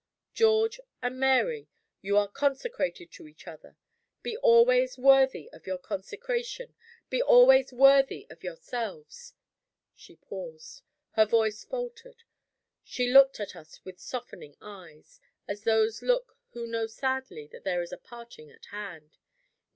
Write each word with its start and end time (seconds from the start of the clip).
George 0.33 0.79
and 1.03 1.19
Mary, 1.19 1.67
you 2.01 2.17
are 2.17 2.27
consecrated 2.27 3.11
to 3.11 3.27
each 3.27 3.47
other! 3.47 3.77
Be 4.23 4.35
always 4.35 4.97
worthy 4.97 5.47
of 5.53 5.67
your 5.67 5.77
consecration; 5.77 6.73
be 7.11 7.21
always 7.21 7.71
worthy 7.71 8.25
of 8.31 8.43
yourselves." 8.43 9.35
She 9.93 10.15
paused. 10.15 10.81
Her 11.11 11.25
voice 11.27 11.63
faltered. 11.63 12.23
She 12.83 13.11
looked 13.13 13.39
at 13.39 13.55
us 13.55 13.85
with 13.85 13.99
softening 13.99 14.55
eyes, 14.59 15.19
as 15.47 15.65
those 15.65 16.01
look 16.01 16.35
who 16.53 16.65
know 16.65 16.87
sadly 16.87 17.45
that 17.51 17.63
there 17.63 17.83
is 17.83 17.91
a 17.91 17.97
parting 17.99 18.49
at 18.49 18.65
hand. 18.71 19.19